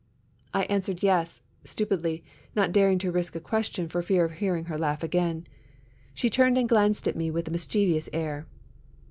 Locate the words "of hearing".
4.25-4.65